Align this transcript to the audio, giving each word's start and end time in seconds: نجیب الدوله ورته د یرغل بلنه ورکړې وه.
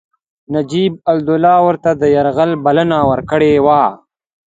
نجیب 0.53 0.93
الدوله 1.11 1.53
ورته 1.65 1.89
د 2.01 2.03
یرغل 2.15 2.51
بلنه 2.65 2.97
ورکړې 3.11 3.53
وه. 3.65 3.83